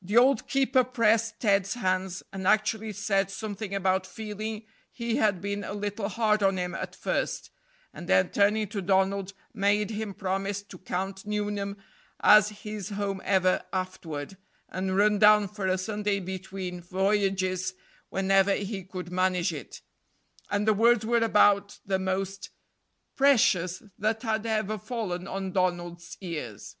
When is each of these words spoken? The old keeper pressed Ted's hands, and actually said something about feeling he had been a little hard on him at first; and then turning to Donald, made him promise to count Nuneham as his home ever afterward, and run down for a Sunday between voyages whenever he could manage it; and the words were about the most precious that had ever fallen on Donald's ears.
The 0.00 0.16
old 0.16 0.48
keeper 0.48 0.82
pressed 0.82 1.40
Ted's 1.40 1.74
hands, 1.74 2.22
and 2.32 2.46
actually 2.48 2.94
said 2.94 3.30
something 3.30 3.74
about 3.74 4.06
feeling 4.06 4.64
he 4.90 5.16
had 5.16 5.42
been 5.42 5.62
a 5.62 5.74
little 5.74 6.08
hard 6.08 6.42
on 6.42 6.56
him 6.56 6.74
at 6.74 6.96
first; 6.96 7.50
and 7.92 8.08
then 8.08 8.30
turning 8.30 8.68
to 8.68 8.80
Donald, 8.80 9.34
made 9.52 9.90
him 9.90 10.14
promise 10.14 10.62
to 10.62 10.78
count 10.78 11.26
Nuneham 11.26 11.76
as 12.20 12.48
his 12.64 12.88
home 12.88 13.20
ever 13.26 13.62
afterward, 13.70 14.38
and 14.70 14.96
run 14.96 15.18
down 15.18 15.48
for 15.48 15.66
a 15.66 15.76
Sunday 15.76 16.18
between 16.18 16.80
voyages 16.80 17.74
whenever 18.08 18.54
he 18.54 18.82
could 18.84 19.12
manage 19.12 19.52
it; 19.52 19.82
and 20.50 20.66
the 20.66 20.72
words 20.72 21.04
were 21.04 21.18
about 21.18 21.78
the 21.84 21.98
most 21.98 22.48
precious 23.16 23.82
that 23.98 24.22
had 24.22 24.46
ever 24.46 24.78
fallen 24.78 25.26
on 25.28 25.52
Donald's 25.52 26.16
ears. 26.22 26.76